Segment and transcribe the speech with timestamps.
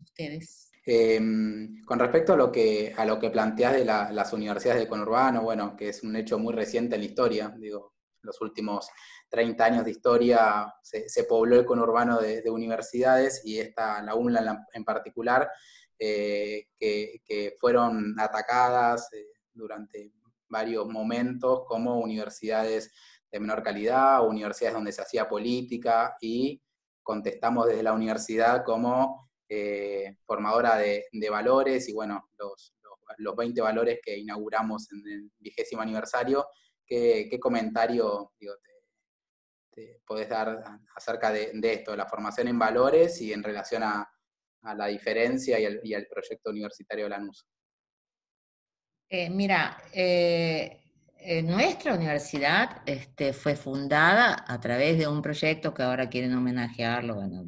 [0.00, 0.72] Ustedes.
[0.84, 5.42] Em, con respecto a lo que, a lo que planteás de las universidades del conurbano,
[5.42, 8.88] bueno, que es un hecho muy reciente en la historia, digo, los últimos
[9.28, 14.84] 30 años de historia se, pobló el conurbano de, universidades y esta, la UNLA en,
[14.84, 15.48] particular,
[15.98, 20.12] eh, que, fueron atacadas eh, durante
[20.48, 22.92] varios momentos como universidades
[23.30, 26.62] de menor calidad, universidades donde se hacía política y
[27.02, 32.74] contestamos desde la universidad como eh, formadora de, valores y bueno, los,
[33.18, 36.46] los, 20 valores que inauguramos en el vigésimo aniversario.
[36.86, 38.32] ¿Qué, comentario
[39.70, 40.62] te, podés dar
[40.94, 44.08] acerca de, esto, de la formación en valores y en relación a,
[44.62, 47.46] la diferencia y al, proyecto universitario de Lanús?
[49.14, 50.80] Eh, mira, eh,
[51.18, 57.16] eh, nuestra universidad este, fue fundada a través de un proyecto que ahora quieren homenajearlo.
[57.16, 57.44] Bueno,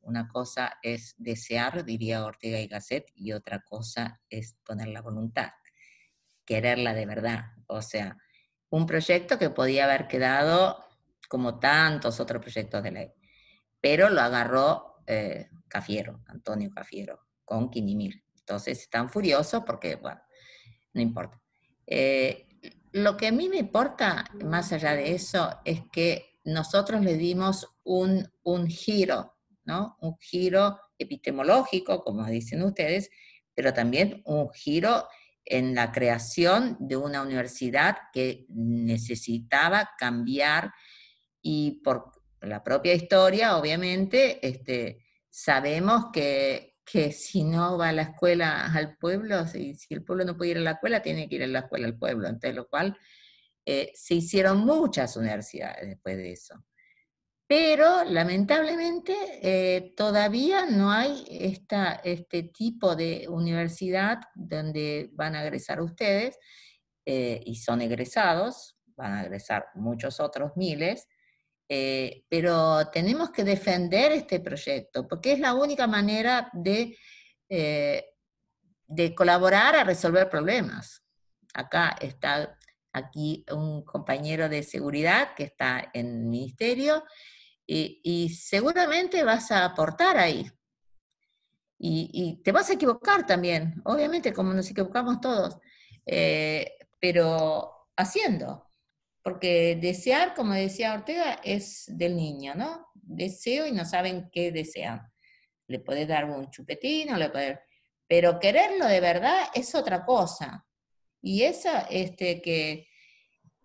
[0.00, 5.50] una cosa es desear, diría Ortega y Gasset, y otra cosa es poner la voluntad,
[6.46, 7.44] quererla de verdad.
[7.66, 8.16] O sea,
[8.70, 10.82] un proyecto que podía haber quedado
[11.28, 13.12] como tantos otros proyectos de ley,
[13.82, 15.04] pero lo agarró
[15.68, 18.24] Cafiero, Antonio Cafiero, con Quinimil.
[18.38, 20.22] Entonces están furiosos porque, bueno,
[20.92, 21.40] no importa.
[21.86, 22.46] Eh,
[22.92, 27.68] lo que a mí me importa, más allá de eso, es que nosotros le dimos
[27.84, 28.28] un,
[28.68, 29.96] giro, ¿no?
[30.00, 33.10] Un giro epistemológico, como dicen ustedes,
[33.54, 35.06] pero también un giro
[35.44, 40.72] en la creación de una universidad que necesitaba cambiar
[41.42, 48.02] y por la propia historia, obviamente, este, sabemos que que si no va a la
[48.02, 51.44] escuela al pueblo, si, el pueblo no puede ir a la escuela, tiene que ir
[51.44, 52.26] a la escuela al pueblo.
[52.26, 52.96] Entonces, lo cual
[53.64, 56.64] eh, se hicieron muchas universidades después de eso.
[57.46, 59.12] Pero lamentablemente
[59.42, 66.38] eh, todavía no hay esta, este tipo de universidad donde van a egresar ustedes
[67.04, 71.08] eh, y son egresados, van a egresar muchos otros miles,
[71.72, 76.98] eh, pero tenemos que defender este proyecto, porque es la única manera de,
[77.48, 78.06] eh,
[78.88, 81.04] de colaborar a resolver problemas.
[81.54, 82.58] Acá está
[82.92, 87.04] aquí un compañero de seguridad que está en el ministerio
[87.64, 90.50] y, seguramente vas a aportar ahí.
[91.78, 95.56] Y, te vas a equivocar también, obviamente como nos equivocamos todos,
[96.04, 98.69] eh, pero haciendo.
[99.22, 102.86] Porque desear, como decía Ortega, es del niño, ¿no?
[102.94, 105.02] Deseo y no saben qué desean.
[105.66, 107.58] Le podés dar un chupetín o le podés...
[108.06, 110.66] Pero quererlo de verdad es otra cosa.
[111.22, 112.88] Y esa este, que,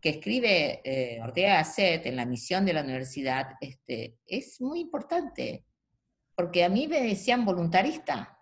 [0.00, 5.66] que escribe eh, Ortega Gasset en la misión de la universidad este, es muy importante.
[6.34, 8.38] Porque a mí me decían voluntarista.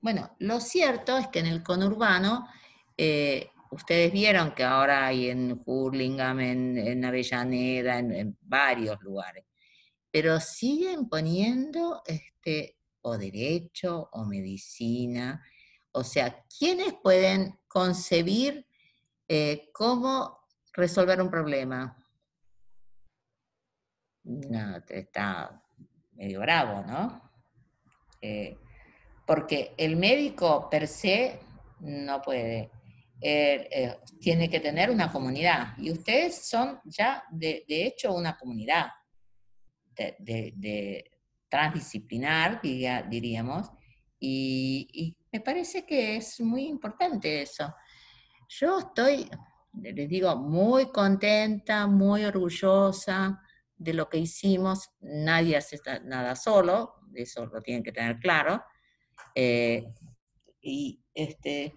[0.00, 2.48] Bueno, lo cierto es que en el conurbano
[2.96, 9.44] eh, ustedes vieron que ahora hay en Hurlingham, en, Avellaneda, en, varios lugares,
[10.10, 15.42] pero siguen poniendo este, o derecho o medicina,
[15.92, 18.66] o sea, ¿quiénes pueden concebir
[19.28, 20.40] eh, cómo
[20.72, 21.96] resolver un problema?
[24.24, 25.62] No, está
[26.12, 27.30] medio bravo, ¿no?
[28.20, 28.56] Eh,
[29.26, 31.40] porque el médico per se
[31.80, 32.70] no puede.
[33.20, 35.76] Eh, eh, tiene que tener una comunidad.
[35.78, 38.88] Y ustedes son ya, de, hecho, una comunidad
[39.96, 41.10] de,
[41.48, 43.70] transdisciplinar, diríamos,
[44.18, 47.74] y, me parece que es muy importante eso.
[48.48, 49.28] Yo estoy,
[49.74, 53.42] les digo, muy contenta, muy orgullosa
[53.76, 54.90] de lo que hicimos.
[55.00, 58.64] Nadie hace nada solo, eso lo tienen que tener claro.
[59.34, 59.92] Eh,
[60.62, 61.74] y este,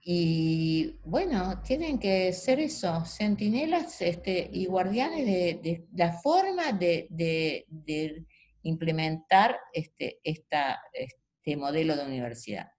[0.00, 8.24] y bueno, tienen que ser eso, centinelas este, y guardianes de, la forma de,
[8.62, 12.70] implementar este, este modelo de universidad.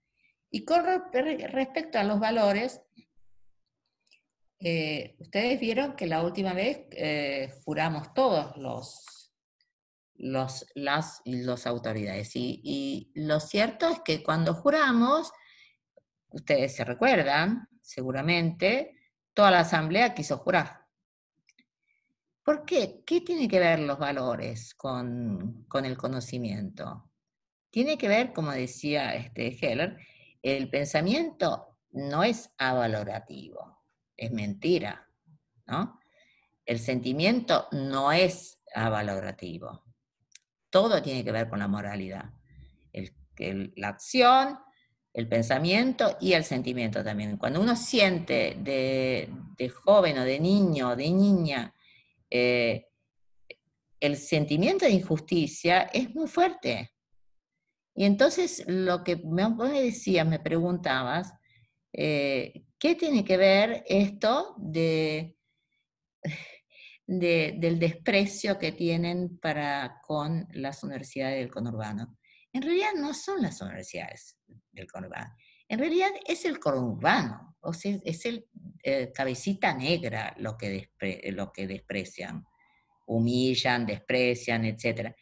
[0.51, 2.81] Y con respecto a los valores,
[4.61, 9.31] eh, ustedes vieron que la última vez eh, juramos todos los,
[10.15, 12.31] los, las los autoridades.
[12.35, 15.31] Y lo cierto es que cuando juramos,
[16.31, 18.95] ustedes se recuerdan, seguramente,
[19.33, 20.85] toda la asamblea quiso jurar.
[22.43, 23.03] ¿Por qué?
[23.05, 27.11] ¿Qué tiene que ver los valores con, el conocimiento?
[27.69, 29.97] Tiene que ver, como decía este Heller,
[30.41, 33.83] el pensamiento no es avalorativo,
[34.17, 35.07] es mentira,
[35.67, 35.99] ¿no?
[36.65, 39.83] El sentimiento no es avalorativo.
[40.69, 42.33] Todo tiene que ver con la moralidad.
[43.75, 44.59] la acción,
[45.13, 47.37] el pensamiento y el sentimiento también.
[47.37, 49.29] Cuando uno siente de,
[49.83, 51.73] joven o de niño o de niña
[52.29, 52.85] eh,
[53.99, 56.93] el sentimiento de injusticia, es muy fuerte.
[57.95, 61.33] Y entonces lo que me, me decías, me preguntabas,
[61.91, 65.35] eh, ¿qué tiene que ver esto de,
[67.05, 72.17] del desprecio que tienen para con las universidades del conurbano?
[72.51, 74.37] En realidad no son las universidades
[74.71, 75.35] del conurbano,
[75.69, 78.47] en realidad es el conurbano, o sea, es el
[78.81, 80.89] eh, cabecita negra lo que,
[81.31, 82.43] lo que desprecian,
[83.05, 85.13] humillan, desprecian, etc.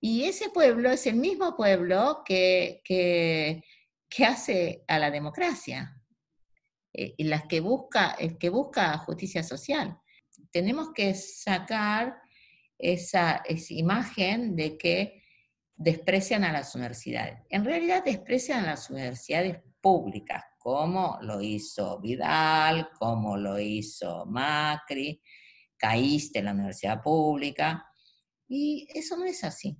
[0.00, 3.62] Y ese pueblo es el mismo pueblo que, que,
[4.26, 6.00] hace a la democracia,
[6.92, 9.96] eh, y las que busca, el que busca justicia social.
[10.50, 12.16] Tenemos que sacar
[12.78, 15.23] esa imagen de que
[15.76, 17.40] desprecian a las universidades.
[17.50, 25.20] En realidad desprecian a las universidades públicas, como lo hizo Vidal, como lo hizo Macri,
[25.76, 27.86] caíste en la universidad pública,
[28.48, 29.76] y eso no es así.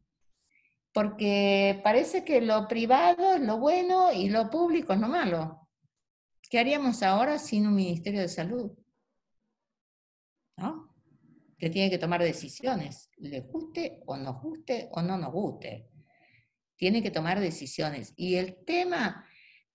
[0.93, 5.69] Porque parece que lo privado es lo bueno y lo público es lo malo.
[6.49, 8.71] ¿Qué haríamos ahora sin un Ministerio de Salud?
[10.57, 10.94] ¿No?
[11.59, 15.89] Que tiene que tomar decisiones, le guste o nos guste o no nos guste.
[16.77, 18.13] Tiene que tomar decisiones.
[18.17, 19.25] Y el tema,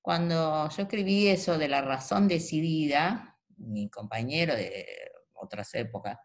[0.01, 4.85] cuando yo escribí eso de la razón decidida, mi compañero de
[5.33, 6.17] otras épocas,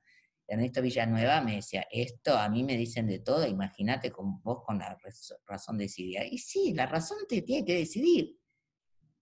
[0.47, 4.79] Ernesto Villanueva, me decía, esto a mí me dicen de todo, imagínate con vos con
[4.79, 4.99] la
[5.47, 6.25] razón decidida.
[6.25, 8.39] Y sí, la razón te tiene que decidir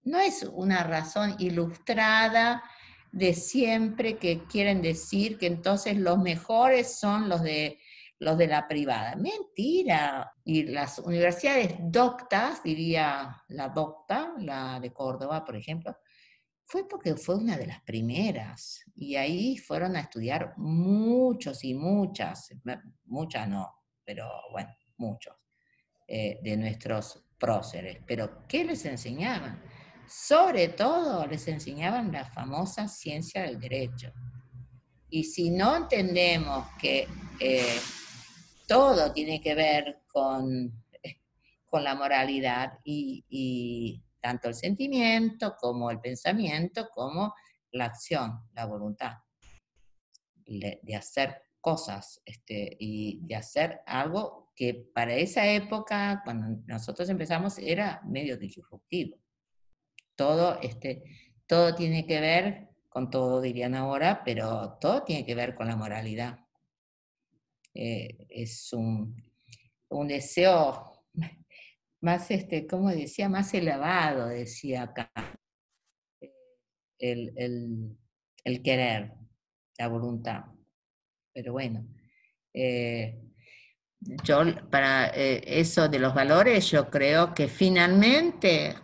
[0.05, 2.62] no es una razón ilustrada
[3.12, 7.79] de siempre que quieren decir que entonces los mejores son los de,
[8.19, 9.14] los de la privada.
[9.17, 10.32] Mentira.
[10.44, 15.97] Y las universidades doctas, diría la docta, la de Córdoba, por ejemplo,
[16.64, 18.82] fue porque fue una de las primeras.
[18.94, 22.50] Y ahí fueron a estudiar muchos y muchas,
[23.05, 23.70] muchas no,
[24.05, 25.37] pero bueno, muchos,
[26.08, 27.99] eh, de nuestros próceres.
[28.06, 29.62] Pero, ¿qué les enseñaban?
[30.07, 34.13] Sobre todo les enseñaban la famosa ciencia del derecho.
[35.09, 37.07] Y si no entendemos que
[37.39, 37.81] eh,
[38.67, 40.85] todo tiene que ver con,
[41.67, 47.35] con la moralidad y, tanto el sentimiento como el pensamiento, como
[47.73, 49.15] la acción, la voluntad,
[50.47, 57.59] de, hacer cosas este, y de hacer algo que para esa época, cuando nosotros empezamos,
[57.59, 59.23] era medio disruptivo
[60.23, 61.03] todo, este,
[61.49, 65.75] todo tiene que ver con todo, dirían ahora, pero todo tiene que ver con la
[65.75, 66.39] moralidad.
[67.75, 69.17] Eh, es un,
[70.07, 71.05] deseo
[72.01, 75.11] más, este, como decía, más elevado, decía acá,
[77.01, 77.99] el,
[78.63, 79.13] querer,
[79.77, 80.45] la voluntad.
[81.33, 81.85] Pero bueno,
[82.55, 83.21] eh,
[84.23, 88.77] yo para eh, eso de los valores, yo creo que finalmente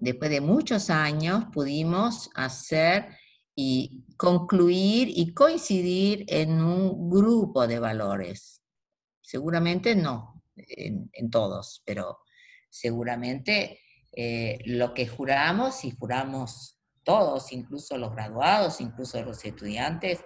[0.00, 3.08] después de muchos años pudimos hacer
[3.54, 8.62] y concluir y coincidir en un grupo de valores.
[9.20, 12.18] Seguramente no en, todos, pero
[12.68, 13.80] seguramente
[14.12, 20.24] eh, lo que juramos y juramos todos, incluso los graduados, incluso los estudiantes,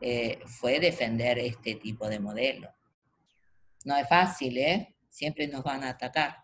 [0.00, 2.70] eh, fue defender este tipo de modelo.
[3.84, 4.96] No es fácil, ¿eh?
[5.08, 6.43] Siempre nos van a atacar